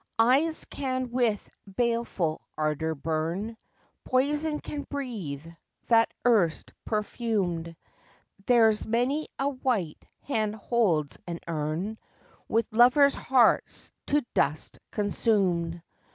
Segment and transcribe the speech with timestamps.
[0.17, 1.47] Eyes can with
[1.77, 3.55] baleful ardour burn;
[4.03, 5.45] Poison can breathe,
[5.89, 7.75] that erst perfumed;
[8.47, 11.99] There's many a white hand holds an urn
[12.47, 15.83] With lovers' hearts to dust consumed.